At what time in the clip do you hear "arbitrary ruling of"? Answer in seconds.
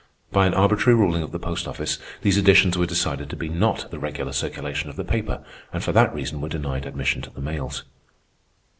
0.55-1.31